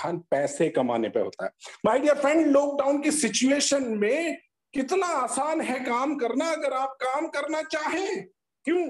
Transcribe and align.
ध्यान 0.00 0.18
पैसे 0.18 0.68
कमाने 0.68 1.08
पे 1.08 1.20
होता 1.20 1.44
है। 1.44 1.50
माय 1.86 1.98
डियर 1.98 2.14
फ्रेंड 2.14 2.46
लॉकडाउन 2.46 3.02
की 3.02 3.10
सिचुएशन 3.10 3.84
में 3.84 4.38
कितना 4.74 5.06
आसान 5.06 5.60
है 5.60 5.80
काम 5.80 6.16
करना, 6.16 6.52
अगर 6.52 6.72
आप 6.72 6.96
काम 7.02 7.26
करना 7.26 7.62
चाहें। 7.62 8.24
क्यों? 8.64 8.86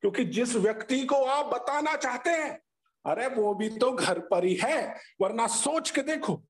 क्योंकि 0.00 0.24
जिस 0.24 0.54
व्यक्ति 0.56 1.00
को 1.00 1.16
आप 1.16 1.46
बताना 1.46 1.96
चाहते 1.96 2.30
हैं, 2.30 2.60
अरे 3.06 3.26
वो 3.26 3.54
भी 3.54 3.68
तो 3.68 3.92
घर 3.92 4.18
पर 4.18 4.44
ही 4.44 4.54
है, 4.54 4.96
वरना 5.20 5.46
सोच 5.46 5.90
के 5.90 6.02
देखो 6.02 6.42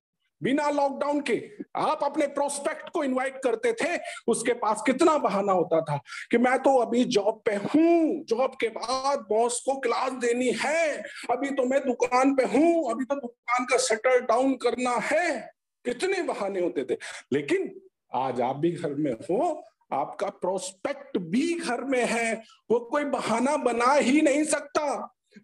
बिना 0.43 0.71
लॉकडाउन 0.71 1.21
के 1.21 1.37
आप 1.77 2.05
अपने 2.05 2.27
प्रोस्पेक्ट 2.27 2.89
को 2.89 3.05
इनवाइट 3.05 3.37
करते 3.45 3.73
थे, 3.73 3.99
उसके 4.27 4.53
पास 4.53 4.83
कितना 4.87 5.17
बहाना 5.19 5.53
होता 5.53 5.81
था 5.81 5.97
कि 6.31 6.39
मैं 6.39 6.59
तो 6.59 6.77
अभी 6.79 7.05
जॉब 7.05 7.43
पे 7.47 7.55
हूँ 7.55 8.25
जॉब 8.25 8.57
के 8.61 8.69
बाद 8.69 9.27
बॉस 9.29 9.61
को 9.61 9.79
क्लास 9.81 10.13
देनी 10.13 10.51
है, 10.61 11.03
अभी 11.31 11.51
तो 11.51 11.65
मैं 11.65 11.81
दुकान 11.81 12.35
पे 12.35 12.45
हूँ, 12.45 12.91
अभी 12.91 13.05
तो 13.05 13.15
दुकान 13.15 13.65
का 13.65 13.79
शटर 13.79 14.21
डाउन 14.21 14.55
करना 14.55 14.91
है। 14.91 15.51
कितने 15.85 16.23
बहाने 16.23 16.61
होते 16.61 16.85
थे। 16.85 16.97
लेकिन 17.33 17.71
आज 18.15 18.41
आप 18.41 18.57
भी 18.57 18.71
घर 18.73 18.95
में 18.95 19.13
हो, 19.13 19.63
आपका 19.93 20.27
प्रोस्पेक्ट 20.27 21.19
भी 21.19 21.53
घर 21.55 21.81
में 21.85 22.05
है, 22.05 22.35
वो 22.71 22.79
कोई 22.81 23.05
बहाना 23.05 23.57
बना 23.57 23.93
ही 23.93 24.21
नहीं 24.23 24.45
सकता। 24.45 24.83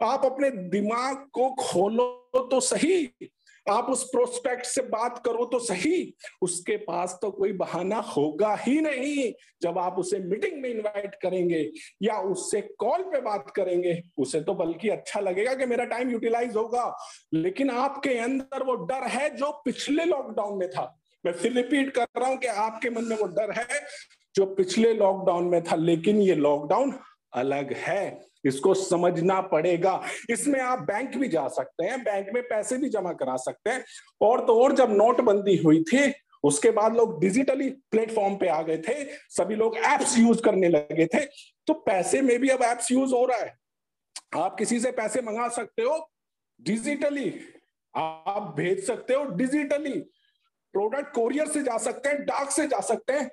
आप 0.03 0.25
अपने 0.25 0.51
दिमाग 0.51 1.17
को 1.33 1.51
खोलो 1.51 2.47
तो 2.51 2.61
सही 2.61 3.05
आप 3.71 3.91
उस 3.91 4.03
प्रोस्पेक्ट 4.05 4.67
से 4.67 4.83
बात 4.83 5.23
करो 5.25 5.45
तो 5.45 5.59
सही। 5.59 6.15
उसके 6.43 6.77
पास 6.77 7.19
तो 7.23 7.31
कोई 7.31 7.53
बहाना 7.53 7.97
होगा 7.97 8.55
ही 8.61 8.81
नहीं। 8.81 9.33
जब 9.63 9.79
आप 9.79 9.99
उसे 9.99 10.19
मीटिंग 10.19 10.61
में 10.63 10.69
इनवाइट 10.71 11.15
करेंगे 11.15 11.61
या 12.03 12.19
उससे 12.21 12.61
कॉल 12.79 13.03
पे 13.03 13.21
बात 13.21 13.51
करेंगे, 13.57 14.03
उसे 14.19 14.41
तो 14.41 14.55
बल्कि 14.55 14.89
अच्छा 14.89 15.21
लगेगा 15.21 15.55
कि 15.55 15.67
मेरा 15.67 15.85
टाइम 15.85 16.11
यूटिलाइज 16.11 16.57
होगा। 16.57 16.97
लेकिन 17.35 17.71
आपके 17.71 18.19
अंदर 18.19 18.63
वो 18.63 18.75
डर 18.75 19.07
है 19.07 19.37
जो 19.37 19.51
पिछले 19.65 20.05
लॉकडाउन 20.05 20.59
में 20.59 20.69
था। 20.71 20.95
मैं 21.27 21.33
फिर 21.33 21.53
रिपीट 21.53 21.91
कर 21.91 22.07
रहा 22.19 22.29
हूँ 22.29 22.37
कि 22.39 22.47
आपके 22.47 22.91
मन 22.91 23.05
में 23.05 23.17
वो 23.17 23.27
डर 23.27 23.53
है 23.53 23.81
जो 24.35 24.47
पिछले 24.47 24.93
लॉकडाउन 24.93 25.45
में 25.45 25.63
था। 25.65 25.77
लेकिन 25.77 26.21
ये 26.21 26.35
लॉकडाउन 26.35 26.99
अलग 27.33 27.73
है। 27.73 28.27
इसको 28.45 28.75
समझना 28.75 29.41
पड़ेगा। 29.41 30.03
इसमें 30.31 30.61
आप 30.61 30.79
बैंक 30.79 31.17
भी 31.17 31.29
जा 31.29 31.49
सकते 31.49 31.85
हैं, 31.85 32.05
बैंक 32.05 32.27
में 32.35 32.43
पैसे 32.43 32.77
भी 32.77 32.89
जमा 32.89 33.13
करा 33.13 33.37
सकते 33.37 33.71
हैं। 33.71 33.85
और 34.21 34.47
तो 34.47 34.63
और 34.63 34.73
जब 34.73 34.91
नोटबंदी 34.91 35.57
हुई 35.57 35.83
थी, 35.83 36.13
उसके 36.43 36.71
बाद 36.71 36.97
लोग 36.97 37.21
डिजिटली 37.21 37.71
प्लेटफॉर्म 37.71 38.37
पे 38.37 38.49
आ 38.49 38.63
गए 38.63 38.79
थे। 38.79 39.05
सभी 39.29 39.55
लोग 39.55 39.77
एप्स 39.77 40.19
यूज़ 40.19 40.43
करने 40.43 40.69
लगे 40.69 41.07
थे। 41.07 41.21
तो 41.67 41.75
पैसे 41.75 42.23
में 42.23 42.39
भी 42.39 42.49
अब 42.49 42.63
एप्स 42.63 42.93
यूज़ 42.93 43.15
हो 43.15 43.27
रहा 43.27 43.39
है। 43.39 43.59
आप 44.37 44.57
किसी 44.59 44.81
से 44.81 44.91
पैसे 44.91 45.21
मंगा 45.21 45.49
सकते 45.49 45.83
हो 45.83 46.11
डिजिटली 46.61 47.41
आप 47.97 48.55
भेज 48.57 48.87
सकते 48.87 49.15
हो 49.15 49.25
डिजिटली 49.25 50.01
प्रोडक्ट 50.73 51.15
कोरियर 51.15 51.49
से 51.49 51.63
जा 51.63 51.79
सकते 51.79 52.09
हैं 52.09 52.25
डाक 52.25 52.51
से 52.51 52.67
जा 52.67 52.81
सकते 52.81 53.13
हैं। 53.13 53.31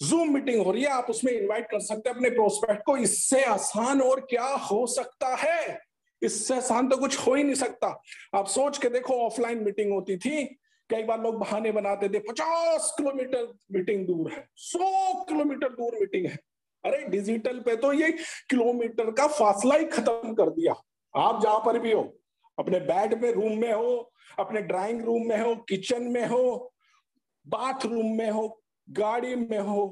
जूम 0.00 0.32
मीटिंग 0.34 0.64
हो 0.66 0.72
रही 0.72 0.82
है, 0.82 0.88
आप 0.88 1.10
उसमें 1.10 1.32
इनवाइट 1.32 1.66
कर 1.70 1.80
सकते 1.80 2.08
हैं 2.08 2.16
अपने 2.16 2.30
प्रोस्पेक्ट 2.30 2.82
को। 2.86 2.96
इससे 2.96 3.42
आसान 3.44 4.00
और 4.00 4.20
क्या 4.20 4.46
हो 4.70 4.86
सकता 4.86 5.34
है? 5.36 5.78
इससे 6.22 6.56
आसान 6.56 6.88
तो 6.88 6.96
कुछ 6.96 7.18
हो 7.18 7.34
ही 7.34 7.42
नहीं 7.42 7.54
सकता। 7.54 7.88
आप 8.34 8.46
सोच 8.46 8.78
के 8.78 8.88
देखो 8.88 9.14
ऑफलाइन 9.22 9.64
मीटिंग 9.64 9.92
होती 9.92 10.16
थी, 10.16 10.44
कई 10.90 11.02
बार 11.02 11.20
लोग 11.20 11.38
बहाने 11.38 11.72
बनाते 11.72 12.08
थे, 12.08 12.18
पचास 12.20 12.92
किलोमीटर 12.96 13.52
मीटिंग 13.72 14.06
दूर 14.06 14.32
है, 14.32 14.46
सौ 14.56 15.24
किलोमीटर 15.24 15.68
दूर 15.68 15.98
मीटिंग 16.00 16.26
है। 16.26 16.38
अरे 16.84 17.04
डिजिटल 17.08 17.60
पे 17.60 17.76
तो 17.76 17.92
ये 17.92 18.10
किलोमीटर 18.50 19.10
का 19.10 19.26
फासला 19.28 19.76
ही 19.76 19.84
खत्म 19.86 20.34
कर 20.34 20.50
दिया। 20.50 20.74
आप 21.14 21.40
जहाँ 21.42 21.58
पर 21.66 21.78
भी 21.78 21.92
हो, 21.92 22.02
अपने 22.58 22.80
बेड 22.80 23.14
में 23.22 23.30
रूम 23.32 23.56
में 23.58 23.72
हो, 23.72 24.12
अपने 24.38 24.60
ड्राइंग 24.62 25.04
रूम 25.04 25.28
में 25.28 25.40
हो 25.40 25.54
किचन 25.68 26.02
में 26.02 26.26
हो 26.26 26.72
बाथरूम 27.46 28.16
में 28.16 28.30
हो 28.30 28.46
गाड़ी 28.88 29.34
में 29.34 29.58
हो 29.58 29.86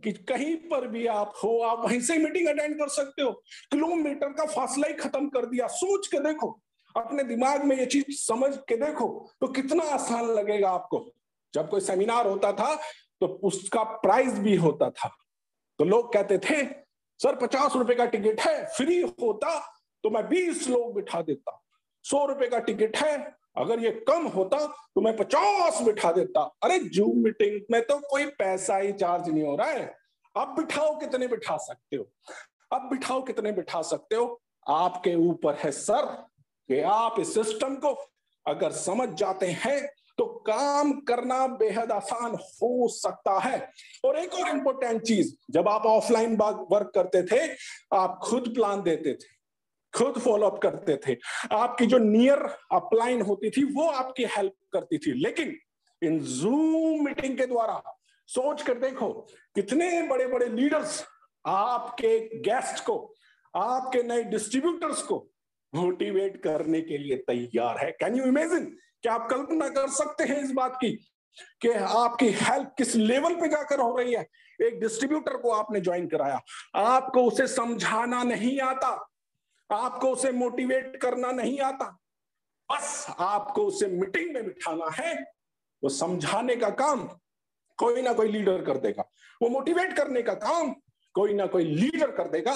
कि 0.00 0.12
कहीं 0.12 0.56
पर 0.68 0.86
भी 0.86 1.06
आप 1.06 1.32
हो, 1.44 1.58
आप 1.60 1.80
वहीं 1.84 2.00
से 2.00 2.16
मीटिंग 2.18 2.48
अटेंड 2.48 2.74
कर 2.74 2.88
सकते 2.88 3.22
हो। 3.22 3.30
किलोमीटर 3.72 4.28
का 4.28 4.46
फासला 4.46 4.88
ही 4.88 4.94
खत्म 4.94 5.28
कर 5.28 5.46
दिया। 5.46 5.66
सोच 5.66 6.06
के 6.06 6.18
देखो, 6.18 6.50
अपने 6.96 7.22
दिमाग 7.24 7.64
में 7.64 7.76
ये 7.78 7.86
चीज़ 7.86 8.04
समझ 8.10 8.54
के 8.68 8.76
देखो 8.76 9.08
तो 9.40 9.46
कितना 9.48 9.84
आसान 9.84 10.24
लगेगा 10.26 10.70
आपको। 10.70 11.04
जब 11.54 11.68
कोई 11.70 11.80
सेमिनार 11.80 12.26
होता 12.26 12.52
था 12.52 12.74
तो 13.20 13.26
उसका 13.26 13.82
प्राइस 13.82 14.38
भी 14.38 14.56
होता 14.56 14.90
था। 14.90 15.08
तो 15.78 15.84
लोग 15.84 16.12
कहते 16.12 16.38
थे, 16.40 16.64
सर, 17.20 17.36
पचास 17.36 17.76
रुपए 17.76 17.94
का 17.94 18.04
टिकट 18.06 18.40
है, 18.40 18.64
फ्री 18.66 19.00
होता 19.00 19.58
तो 20.04 20.10
मैं 20.10 20.26
बीस 20.28 20.68
लोग 20.68 20.94
बिठा 20.94 21.20
देता। 21.22 21.62
सौ 22.04 22.24
रुपए 22.26 22.48
का 22.48 22.58
टिकट 22.58 22.96
है 22.96 23.16
अगर 23.58 23.80
ये 23.80 23.90
कम 24.08 24.26
होता 24.26 24.58
तो 24.66 25.00
मैं 25.00 25.16
पचास 25.16 25.80
बिठा 25.82 26.12
देता। 26.12 26.40
अरे 26.62 26.78
जूम 26.78 27.16
मीटिंग 27.16 27.60
में 27.70 27.80
तो 27.82 27.98
कोई 28.10 28.26
पैसा 28.38 28.76
ही 28.76 28.92
चार्ज 28.92 29.28
नहीं 29.28 29.44
हो 29.44 29.56
रहा 29.56 29.68
है। 29.68 29.94
अब 30.34 30.54
बिठाओ 30.56 30.98
कितने 30.98 31.28
बिठा 31.28 31.56
सकते 31.56 31.96
हो? 31.96 32.06
अब 32.72 32.88
बिठाओ 32.90 33.22
कितने 33.22 33.52
बिठा 33.52 33.82
सकते 33.82 34.16
हो? 34.16 34.40
आपके 34.68 35.14
ऊपर 35.28 35.54
है 35.54 35.70
सर 35.72 36.06
कि 36.68 36.80
आप 36.80 37.20
इस 37.20 37.34
सिस्टम 37.34 37.74
को 37.76 37.92
अगर 38.46 38.72
समझ 38.72 39.08
जाते 39.08 39.46
हैं 39.46 39.80
तो 40.18 40.24
काम 40.46 40.92
करना 41.00 41.46
बेहद 41.46 41.92
आसान 41.92 42.34
हो 42.34 42.88
सकता 42.88 43.38
है। 43.38 43.58
और 44.04 44.18
एक 44.18 44.34
और 44.34 44.48
इंपॉर्टेंट 44.48 45.02
चीज़, 45.02 45.34
जब 45.50 45.68
आप 45.68 45.86
ऑफलाइन 45.86 46.36
वर्क 46.36 46.90
करते 46.94 47.22
थे, 47.22 47.40
आप 47.92 48.18
खुद 48.22 48.52
प्लान 48.54 48.82
देते 48.82 49.12
थे। 49.14 49.35
खुद 49.96 50.18
फॉलो 50.18 50.46
अप 50.46 50.60
करते 50.62 51.00
थे। 51.06 51.16
आपकी 51.52 51.86
जो 51.86 51.98
नियर 51.98 52.38
अपलाइन 52.72 53.22
होती 53.22 53.50
थी, 53.50 53.64
वो 53.64 53.88
आपकी 53.88 54.24
हेल्प 54.24 54.52
करती 54.72 54.98
थी। 54.98 55.12
लेकिन 55.12 55.56
इन 56.02 56.18
जूम 56.18 57.04
मीटिंग 57.04 57.38
के 57.38 57.46
द्वारा 57.46 57.82
सोच 58.26 58.62
कर 58.62 58.74
देखो, 58.74 59.12
कितने 59.54 60.02
बड़े 60.02 60.26
बड़े 60.26 60.46
लीडर्स 60.46 61.04
आपके 61.46 62.18
गेस्ट 62.40 62.84
को, 62.84 63.14
आपके 63.56 64.02
नए 64.02 64.22
डिस्ट्रीब्यूटर्स 64.24 65.02
को 65.02 65.28
मोटिवेट 65.74 66.42
करने 66.42 66.80
के 66.80 66.98
लिए 66.98 67.16
तैयार 67.16 67.78
है। 67.78 67.90
कैन 67.90 68.14
यू 68.14 68.24
इमेजिन 68.24 68.76
क्या 69.02 69.12
आप 69.12 69.30
कल्पना 69.30 69.68
कर 69.68 69.88
सकते 69.88 70.24
हैं 70.24 70.42
इस 70.44 70.50
बात 70.50 70.76
की, 70.76 70.90
कि 71.62 71.68
आपकी 71.70 72.28
हेल्प 72.28 72.74
किस 72.78 72.96
लेवल 72.96 73.34
पे 73.34 73.48
जाकर 73.48 73.80
हो 73.80 73.96
रही 73.96 74.14
है? 74.14 74.26
एक 74.62 74.80
डिस्ट्रीब्यूटर 74.80 75.36
को 75.36 75.50
आपने 75.50 75.80
ज्वाइन 75.80 76.08
कराया। 76.08 76.40
आपको 76.74 77.22
उसे 77.22 77.46
समझाना 77.46 78.22
नहीं 78.22 78.60
आता। 78.60 79.08
आपको 79.70 80.08
उसे 80.08 80.32
मोटिवेट 80.32 80.96
करना 80.96 81.30
नहीं 81.32 81.58
आता। 81.60 81.86
बस 82.68 83.06
आपको 83.18 83.64
उसे 83.64 83.86
मीटिंग 83.86 84.34
में 84.34 84.44
बिठाना 84.44 84.90
है। 84.94 85.14
वो 85.82 85.88
समझाने 85.88 86.56
का 86.56 86.70
काम 86.70 87.08
कोई 87.78 88.02
ना 88.02 88.12
कोई 88.12 88.28
लीडर 88.28 88.62
कर 88.64 88.76
देगा। 88.78 89.04
वो 89.42 89.48
मोटिवेट 89.48 89.96
करने 89.96 90.22
का 90.22 90.34
काम 90.34 90.74
कोई 91.14 91.34
ना 91.34 91.46
कोई 91.46 91.64
लीडर 91.64 92.10
कर 92.10 92.28
देगा 92.28 92.54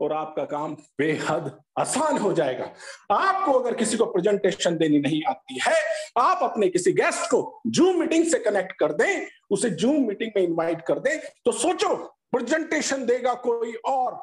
और 0.00 0.12
आपका 0.12 0.44
काम 0.44 0.74
बेहद 0.98 1.50
आसान 1.78 2.18
हो 2.18 2.32
जाएगा। 2.32 2.64
आपको 3.10 3.52
अगर 3.52 3.74
किसी 3.74 3.96
को 3.96 4.04
प्रेजेंटेशन 4.04 4.76
देनी 4.78 4.98
नहीं 4.98 5.22
आती 5.28 5.58
है, 5.66 5.76
आप 6.18 6.42
अपने 6.42 6.68
किसी 6.68 6.92
गेस्ट 6.92 7.30
को 7.30 7.60
जूम 7.66 8.00
मीटिंग 8.00 8.24
से 8.26 8.38
कनेक्ट 8.38 8.72
कर 8.72 8.92
दें, 8.92 9.26
उसे 9.50 9.70
जूम 9.70 10.06
मीटिंग 10.06 10.30
में 10.36 10.42
इनवाइट 10.42 10.82
कर 10.86 10.98
दें 10.98 11.18
तो 11.44 11.52
सोचो 11.52 11.94
प्रेजेंटेशन 12.32 13.04
देगा 13.06 13.34
कोई 13.34 13.74
और। 13.86 14.20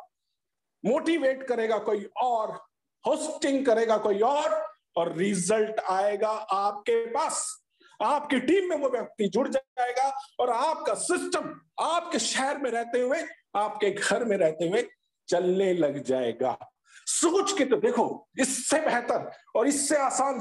मोटिवेट 0.84 1.44
करेगा 1.48 1.78
कोई 1.80 2.10
और 2.24 2.52
होस्टिंग 3.06 3.66
करेगा 3.66 3.98
कोई 3.98 4.20
और 4.22 4.62
और 4.98 5.16
रिज़ल्ट 5.18 5.80
आएगा 5.90 6.30
आपके 6.30 7.06
पास। 7.08 7.48
आपकी 8.00 8.40
टीम 8.40 8.70
में 8.70 8.76
वो 8.78 8.90
व्यक्ति 8.90 9.28
जुड़ 9.28 9.48
जाएगा 9.48 10.08
और 10.40 10.50
आपका 10.50 10.94
सिस्टम 10.96 11.54
आपके 11.82 12.20
शहर 12.20 12.58
में 12.58 12.70
रहते 12.72 13.02
हुए, 13.02 13.22
आपके 13.56 13.92
घर 13.92 14.26
में 14.26 14.36
रहते 14.38 14.68
हुए 14.68 14.88
चलने 15.30 15.74
लग 15.74 16.04
जाएगा। 16.04 16.58
सोच 17.08 17.58
के 17.58 17.66
तो 17.66 17.78
देखो, 17.78 18.30
इससे 18.40 18.80
बेहतर 18.82 19.30
और 19.56 19.68
इससे 19.68 19.98
आसान 19.98 20.40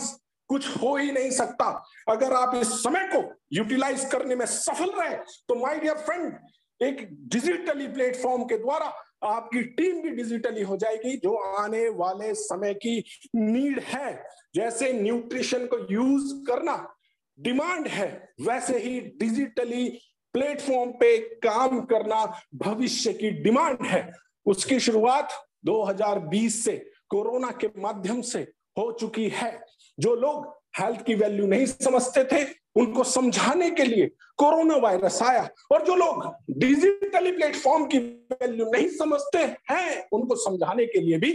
कुछ 0.50 0.68
हो 0.76 0.94
ही 0.96 1.10
नहीं 1.12 1.30
सकता। 1.30 1.66
अगर 2.08 2.32
आप 2.34 2.54
इस 2.54 2.68
समय 2.82 3.06
को 3.06 3.22
यूटिलाइज 3.52 4.04
करने 4.12 4.34
में 4.34 4.46
सफल 4.46 4.90
रहे 4.92 5.16
तो 5.48 5.54
माय 5.54 5.78
डियर 5.78 5.98
फ्रेंड 5.98 6.38
एक 6.80 7.06
डिजिटली 7.28 7.88
प्लेटफॉर्म 7.88 8.44
के 8.44 8.58
द्वारा 8.58 8.92
आपकी 9.24 9.62
टीम 9.62 10.02
भी 10.02 10.10
डिजिटली 10.10 10.62
हो 10.62 10.76
जाएगी, 10.76 11.16
जो 11.16 11.36
आने 11.36 11.88
वाले 11.88 12.34
समय 12.34 12.74
की 12.74 13.04
नीड 13.36 13.80
है। 13.80 14.24
जैसे 14.54 14.92
न्यूट्रिशन 14.92 15.66
को 15.66 15.92
यूज़ 15.92 16.46
करना 16.46 16.94
डिमांड 17.40 17.88
है, 17.88 18.32
वैसे 18.40 18.78
ही 18.78 19.00
डिजिटली 19.00 20.00
प्लेटफॉर्म 20.32 20.90
पे 20.90 21.18
काम 21.18 21.80
करना 21.80 22.40
भविष्य 22.54 23.12
की 23.12 23.30
डिमांड 23.30 23.86
है। 23.86 24.12
उसकी 24.46 24.80
शुरुआत 24.80 25.28
2020 25.64 26.64
से 26.64 26.90
कोरोना 27.08 27.50
के 27.50 27.68
माध्यम 27.76 28.20
से 28.20 28.40
हो 28.78 28.92
चुकी 28.92 29.28
है। 29.28 29.64
जो 30.00 30.14
लोग 30.14 30.58
हेल्थ 30.80 31.04
की 31.04 31.14
वैल्यू 31.14 31.46
नहीं 31.46 31.66
समझते 31.66 32.24
थे, 32.24 32.46
उनको 32.76 33.04
समझाने 33.04 33.70
के 33.70 33.84
लिए 33.84 34.06
कोरोना 34.36 34.76
वायरस 34.76 35.22
आया। 35.22 35.48
और 35.72 35.86
जो 35.86 35.94
लोग 35.94 36.34
डिजिटली 36.50 37.32
प्लेटफॉर्म 37.32 37.86
की 37.86 37.98
वैल्यू 37.98 38.70
नहीं 38.70 38.88
समझते 38.88 39.38
हैं, 39.72 40.08
उनको 40.12 40.34
समझाने 40.36 40.86
के 40.86 41.00
लिए 41.00 41.18
भी 41.18 41.32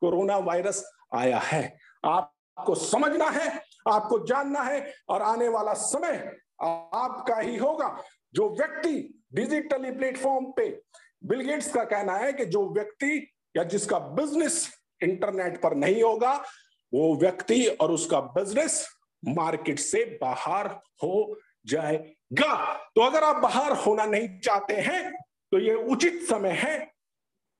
कोरोना 0.00 0.36
वायरस 0.36 0.84
आया 1.14 1.38
है। 1.38 1.78
आपको 2.04 2.74
समझना 2.74 3.28
है, 3.30 3.62
आपको 3.88 4.26
जानना 4.26 4.62
है, 4.62 4.94
और 5.08 5.22
आने 5.22 5.48
वाला 5.48 5.74
समय 5.74 6.36
आपका 6.62 7.40
ही 7.40 7.56
होगा। 7.56 8.02
जो 8.34 8.48
व्यक्ति 8.48 9.22
डिजिटली 9.34 9.90
प्लेटफॉर्म 9.90 10.44
पे 10.46 10.82
बिलगेट्स 11.24 11.72
का 11.72 11.84
कहना 11.84 12.16
है 12.16 12.32
कि 12.32 12.44
जो 12.44 12.68
व्यक्ति 12.74 13.32
या 13.56 13.64
जिसका 13.64 13.98
बिज़नेस 13.98 14.68
इंटरनेट 15.02 15.60
पर 15.62 15.74
नहीं 15.74 16.02
होगा 16.02 16.44
वो 16.92 17.14
व्यक्ति 17.16 17.64
और 17.66 17.92
उसका 17.92 18.20
बिज़नेस 18.32 18.86
मार्केट 19.22 19.78
से 19.78 20.04
बाहर 20.22 20.66
हो 21.02 21.40
जाएगा। 21.66 22.74
तो 22.86 23.00
अगर 23.00 23.24
आप 23.24 23.42
बाहर 23.42 23.72
होना 23.76 24.04
नहीं 24.06 24.28
चाहते 24.40 24.74
हैं 24.82 25.12
तो 25.52 25.58
ये 25.60 25.74
उचित 25.86 26.22
समय 26.28 26.52
है 26.56 26.78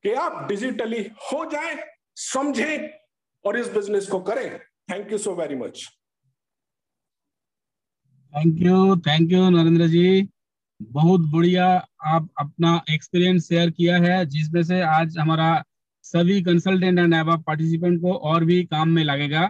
कि 0.05 0.13
आप 0.15 0.47
डिजिटली 0.49 1.03
हो 1.25 1.45
जाए, 1.51 1.77
समझें 2.17 2.89
और 3.45 3.59
इस 3.59 3.69
बिज़नेस 3.73 4.07
को 4.09 4.21
करें। 4.21 4.59
Thank 4.91 5.13
you 5.13 5.19
so 5.19 5.35
very 5.35 5.57
much 5.57 5.87
thank 8.35 8.61
you 8.61 8.97
thank 8.99 9.33
you 9.33 9.49
Narendra 9.51 9.87
ji 9.89 10.29
बहुत 10.81 11.21
बढ़िया 11.33 11.67
आप 12.07 12.29
अपना 12.39 12.81
एक्सपीरियंस 12.91 13.49
शेयर 13.49 13.71
किया 13.71 13.97
है, 13.99 14.25
जिसमें 14.27 14.63
से 14.63 14.81
आज 14.83 15.17
हमारा 15.19 15.65
सभी 16.07 16.43
कंसल्टेंट 16.43 16.99
एंड 16.99 17.15
एवा 17.15 17.37
पार्टिसिपेंट 17.37 18.01
को 18.01 18.13
और 18.13 18.45
भी 18.45 18.63
काम 18.65 18.89
में 18.89 19.05
लगेगा। 19.05 19.47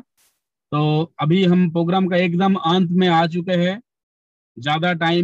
तो 0.72 1.12
अभी 1.20 1.44
हम 1.44 1.70
प्रोग्राम 1.70 2.06
का 2.08 2.16
एकदम 2.16 2.54
अंत 2.54 2.90
में 2.90 3.08
आ 3.08 3.26
चुके 3.26 3.52
हैं। 3.52 3.80
ज़्यादा 4.58 4.92
टाइम 4.92 5.14